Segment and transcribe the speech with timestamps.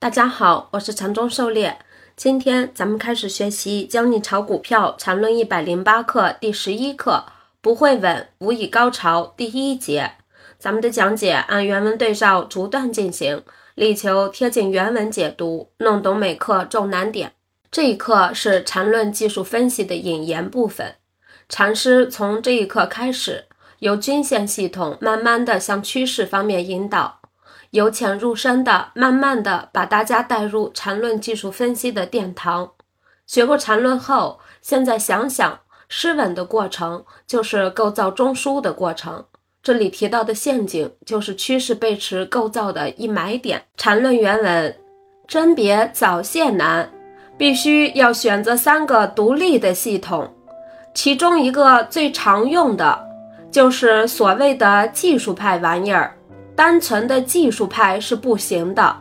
[0.00, 1.76] 大家好，我是禅中狩猎。
[2.16, 7.26] 今天咱们开始学习《教你炒股票禅论一百零八课》第十一课，
[7.60, 9.34] 不会稳，无以高潮。
[9.36, 10.12] 第一节，
[10.58, 13.42] 咱们的讲解按原文对照逐段进行，
[13.74, 17.34] 力求贴近原文解读，弄懂每课重难点。
[17.70, 20.94] 这一课是禅论技术分析的引言部分。
[21.46, 23.44] 禅师从这一课开始，
[23.80, 27.19] 由均线系统慢慢的向趋势方面引导。
[27.70, 32.72] 由浅入深的，慢慢的把大家带入缠论技术分析的殿堂。
[33.26, 39.24] 学过缠论后，现在想想，失稳的过程就是构造中枢的过程。
[39.62, 43.62] 这里提到的陷阱，就是趋势背驰构造的一买点。
[43.76, 44.76] 缠论原文：
[45.28, 46.90] 甄别早泄难，
[47.36, 50.34] 必须要选择三个独立的系统，
[50.92, 53.06] 其中一个最常用的，
[53.50, 56.16] 就是所谓的技术派玩意儿。
[56.60, 58.94] 单纯的技术派是不行的，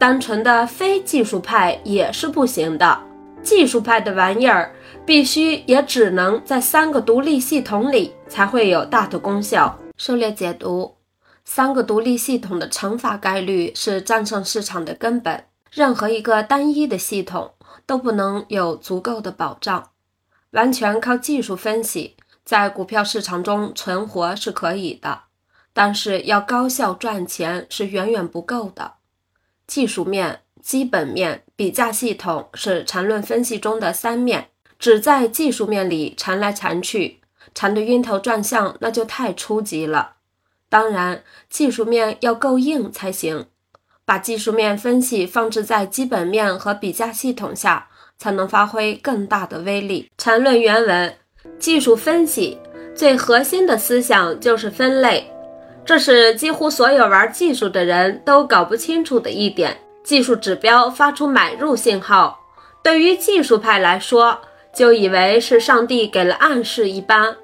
[0.00, 3.00] 单纯的非技术派也是不行的。
[3.40, 4.74] 技术派的玩意儿
[5.06, 9.78] 必须也只能在三个独立系统里才会有大的功效。
[9.96, 10.96] 狩猎解读：
[11.44, 17.52] 三个独立系统的乘法概率是战胜市场的根本，任何一个单一的系统
[17.86, 19.90] 都不能有足够的保障。
[20.50, 25.20] 完全靠技术分析在股票市场中存活是可以的。
[25.78, 28.94] 但是要高效赚钱是远远不够的。
[29.64, 34.48] 技术面、基本面、比价系统是缠论分析中的三面，
[34.80, 37.20] 只在技术面里缠来缠去，
[37.54, 40.14] 缠得晕头转向，那就太初级了。
[40.68, 43.46] 当然，技术面要够硬才行。
[44.04, 50.10] 把技术面分析放置在基本面和比价系统下，才能发挥更大的威力。
[50.18, 51.16] 缠论原文：
[51.60, 52.58] 技术分析
[52.96, 55.32] 最核心的思想就是分类。
[55.88, 59.74] 这是几乎所有玩技术的人都搞不清楚的一点。
[60.04, 62.40] 技术指标发出买入信号，
[62.84, 64.38] 对于技术派来说，
[64.74, 67.34] 就以为是上帝给了暗示一般。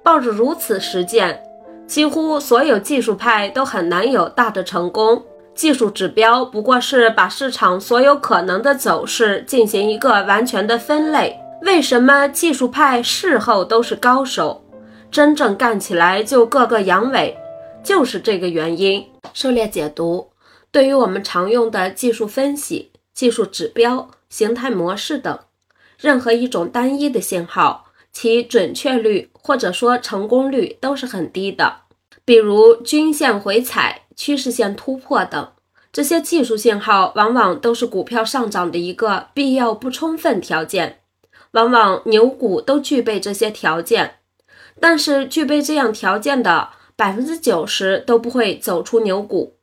[0.00, 1.42] 抱着如此实践，
[1.88, 5.20] 几乎所有技术派都很难有大的成功。
[5.56, 11.36] 技术指标不过是把市场所有可能的走势进行一个完全的分类。
[11.62, 14.62] 为什么技术派事后都是高手，
[15.10, 17.34] 真正干起来就个个阳痿？
[17.82, 19.06] 就是这个原因。
[19.34, 20.30] 狩猎解读
[20.70, 25.38] 对于我们常用的技术分析、技术指标、形态模式等，
[25.98, 31.82] 任何一种单一的信号，其准确率或者说成功率都是很低的。
[32.24, 35.52] 比如均线回踩、趋势线突破等
[35.92, 41.00] 这些技术信号，往往都是股票上涨的一个必要不充分条件。
[41.52, 44.16] 往往牛股都具备这些条件，
[44.78, 46.70] 但是具备这样条件的。
[46.98, 49.54] 百分之九十都不会走出牛股，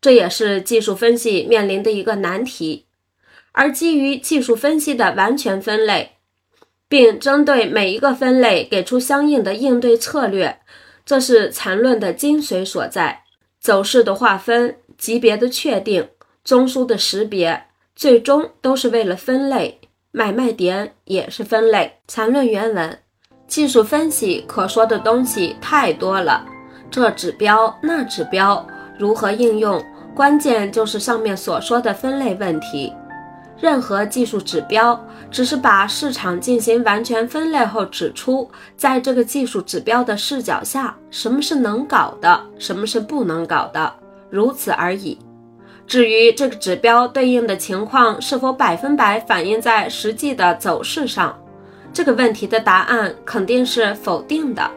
[0.00, 2.86] 这也是技术分析面临的一个难题。
[3.52, 6.12] 而基于技术分析的完全分类，
[6.88, 10.60] 并针对每一个分类给出相应的应对策略，
[11.04, 13.24] 这是缠论的精髓所在。
[13.60, 16.08] 走势的划分、级别的确定、
[16.42, 19.78] 中枢的识别，最终都是为了分类。
[20.10, 21.98] 买卖点也是分类。
[22.08, 22.98] 缠论原文：
[23.46, 26.46] 技术分析可说的东西太多了。
[26.90, 28.66] 这指标那指标
[28.98, 29.82] 如何应用？
[30.14, 32.92] 关键就是上面所说的分类问题。
[33.60, 35.00] 任何技术指标
[35.30, 43.92] 只是把市场进行完全分类后，指出在这个技术指标的视角下，什么是能搞的，什么是不能搞的，
[44.30, 45.18] 如此而已。
[45.86, 51.36] 至于这个指标对应的情况是否百分百反映在实际的走势上，
[51.92, 54.68] 这个问题的答案肯定是否定的。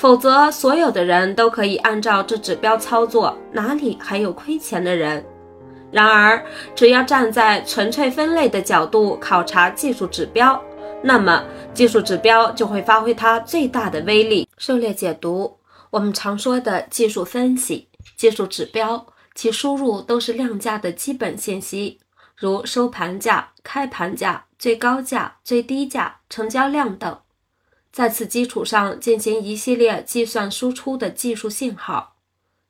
[0.00, 5.22] 否则，所有的人都可以按照这指标操作，哪里还有亏钱的人？
[5.92, 6.42] 然而，
[6.74, 10.58] 只要站在纯粹分类的角度考察技术指标，
[11.02, 11.44] 那么
[11.74, 14.48] 技术指标就会发挥它最大的威力。
[14.56, 15.54] 狩猎解读，
[15.90, 21.98] 我们常说的技术分析、技术指标，其输入都是量价的基本信息，
[22.38, 27.18] 如收盘价、开盘价、最高价、最低价、成交量等。
[27.92, 32.16] 在此基础上进行一系列计算输出的技术信号，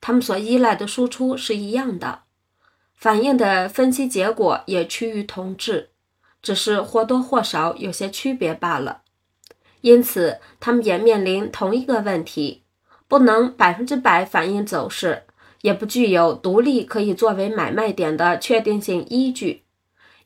[0.01, 2.23] 它们所依赖的输出是一样的，
[2.95, 5.91] 反映的分析结果也趋于同质，
[6.43, 9.03] 只是或多或少有些区别罢了。
[9.83, 12.65] 因此，它们也面临同一个问题：
[13.09, 15.25] 不能百分之百反映走势，
[15.63, 19.65] 也不具有独立可以作为买卖点的确定性依据，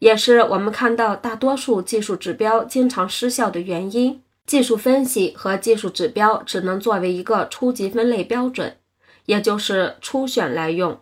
[0.00, 4.23] 也是我们看到大多数技术指标经常失效的原因。
[4.46, 8.76] 技术分析和技术指标只能作为一个初级分类标准，
[9.26, 10.98] 也就是初选来用。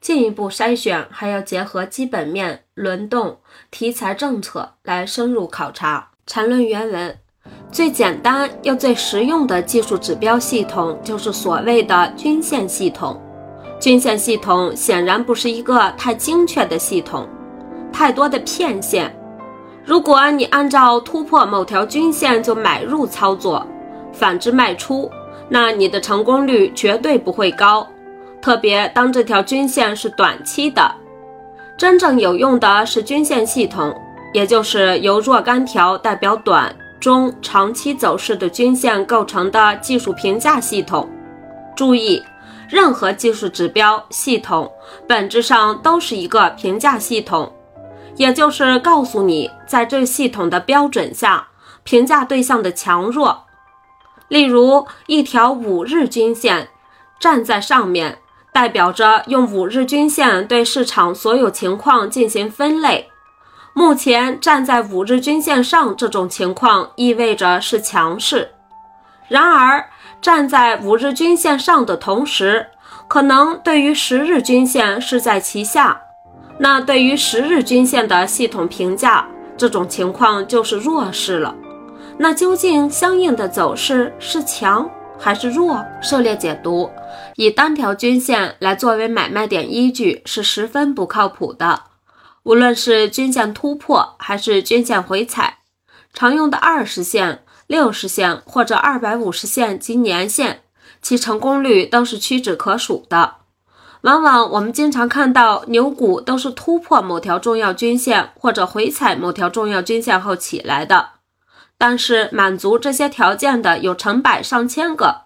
[0.00, 3.38] 进一步筛选还要结合基本面、轮动、
[3.70, 6.10] 题材、政策来深入考察。
[6.26, 7.18] 缠论原文：
[7.70, 13.20] 最简单又最实用的技术指标系统就是所谓的均线系统。
[13.80, 17.28] 均线系统显然不是一个太精确的系统，
[17.92, 19.16] 太多的骗线。
[19.84, 23.66] 如果你按照突破某条均线就买入操作，
[24.12, 25.10] 反之卖出，
[25.48, 27.86] 那你的成功率绝对不会高。
[28.40, 30.90] 特别当这条均线是短期的，
[31.76, 33.94] 真正有用的是均线系统，
[34.32, 41.08] 也就是由若干条代表短、中、长期走势的均线构成的技术评价系统。
[41.74, 42.22] 注意，
[42.68, 44.70] 任何技术指标系统
[45.08, 47.52] 本质上都是一个评价系统，
[48.16, 51.48] 也就是告诉你在这系统的标准下
[51.84, 53.44] 评价对象的强弱。
[54.28, 56.68] 例如，一条五日均线
[57.18, 58.18] 站在上面。
[58.54, 63.08] 代表着用五日均线对市场所有情况进行分类。
[63.72, 68.50] 目前站在五日均线上这种情况意味着是强势。
[69.26, 69.86] 然而，
[70.20, 72.66] 站在五日均线上的同时，
[73.08, 76.02] 可能对于十日均线是在其下。
[76.58, 79.26] 那对于十日均线的系统评价，
[79.56, 81.54] 这种情况就是弱势了。
[82.18, 84.88] 那究竟相应的走势是强？
[85.18, 86.90] 还是弱，狩猎解读
[87.36, 91.84] 以单条均线来作为买卖点依据是十分不靠谱的。
[92.42, 95.58] 无论是均线突破还是均线回踩，
[96.12, 100.62] 常用的二十线、六十线或者二百五十线及年线，
[101.00, 103.36] 其成功率都是屈指可数的。
[104.02, 111.10] 往往我们经常看到牛股都是突破某条重要均线或者回踩某条重要均线后起来的。
[111.78, 115.22] 但是满足这些条件的有成百上千个，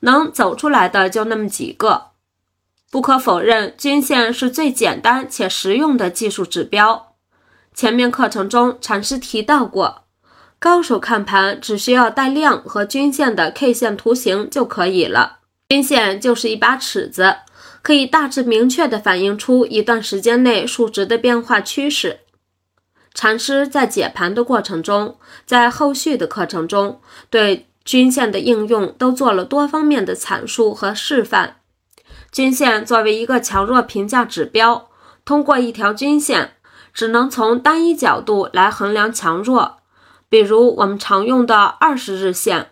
[0.00, 2.08] 能走出来的就那么几个。
[2.90, 7.14] 不可否认，均线是最简单且实用的技术指标。
[7.74, 10.04] 前面课程中禅师提到过，
[10.58, 15.38] 高手看盘只需要带量和均线的 K 线图形就可以了。
[15.70, 17.38] 均线就是一把尺子，
[17.84, 22.20] 可以大致明确地反映出一段时间内数值的变化趋势。
[23.12, 31.60] 禅师在解盘的过程中，在后续的课程中，对均线的应用都做了多方面的阐述和示范。
[32.32, 34.88] 均线作为一个强弱评价指标，
[35.26, 36.54] 通过一条均线，
[36.94, 39.76] 只能从单一角度来衡量强弱，
[40.30, 42.70] 比如我们常用的二十日线、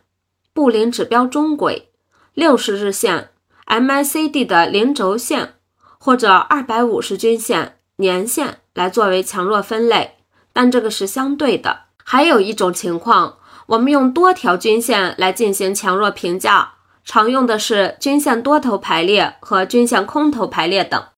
[0.54, 1.90] 布林指标中轨、
[2.32, 3.28] 六十日线、
[3.66, 5.54] MACD 的零轴线，
[5.98, 10.16] 或者二百五十均线、年线来作为强弱分类。
[10.52, 11.84] 但这个是相对的。
[12.04, 16.74] 还有一种情况，我们用多条均线来进行强弱评价，
[17.04, 21.02] 常用的是均线多头排列和均线空头排列等。